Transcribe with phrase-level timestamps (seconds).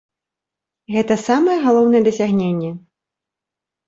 [0.95, 2.71] Гэта самае галоўнае дасягненне.